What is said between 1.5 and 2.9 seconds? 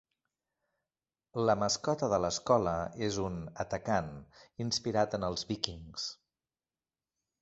mascota de l'escola